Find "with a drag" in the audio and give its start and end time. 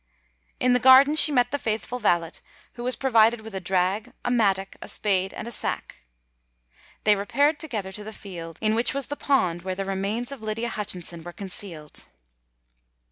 3.41-4.13